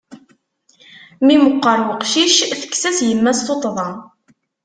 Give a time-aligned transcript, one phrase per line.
[1.25, 3.89] Mi meqqer uqcic, tekkes-as yemma-s tuṭṭḍa.